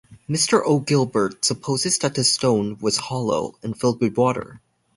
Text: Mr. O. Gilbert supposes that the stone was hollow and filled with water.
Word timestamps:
Mr. 0.27 0.63
O. 0.65 0.79
Gilbert 0.79 1.45
supposes 1.45 1.99
that 1.99 2.15
the 2.15 2.23
stone 2.23 2.75
was 2.81 2.97
hollow 2.97 3.53
and 3.61 3.79
filled 3.79 4.01
with 4.01 4.17
water. 4.17 4.59